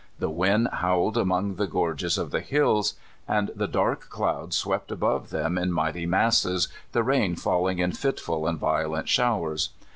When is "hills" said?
2.39-2.95